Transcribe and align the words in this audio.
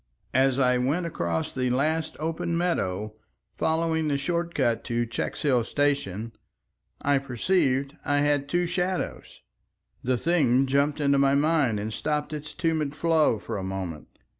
As 0.33 0.57
I 0.57 0.79
went 0.79 1.05
across 1.05 1.51
the 1.53 1.69
last 1.69 2.15
open 2.19 2.57
meadow, 2.57 3.13
following 3.59 4.07
the 4.07 4.17
short 4.17 4.55
cut 4.55 4.83
to 4.85 5.05
Checkshill 5.05 5.63
station, 5.63 6.31
I 7.03 7.19
perceived 7.19 7.95
I 8.03 8.21
had 8.21 8.49
two 8.49 8.65
shadows. 8.65 9.41
The 10.03 10.17
thing 10.17 10.65
jumped 10.65 10.99
into 10.99 11.19
my 11.19 11.35
mind 11.35 11.79
and 11.79 11.93
stopped 11.93 12.33
its 12.33 12.51
tumid 12.51 12.95
flow 12.95 13.37
for 13.37 13.59
a 13.59 13.63
moment. 13.63 14.07